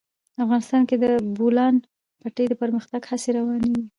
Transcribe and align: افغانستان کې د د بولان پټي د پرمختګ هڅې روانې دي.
افغانستان 0.43 0.81
کې 0.89 0.95
د 0.97 1.05
د 1.11 1.13
بولان 1.37 1.75
پټي 2.21 2.45
د 2.49 2.53
پرمختګ 2.61 3.01
هڅې 3.09 3.29
روانې 3.37 3.69
دي. 3.75 3.83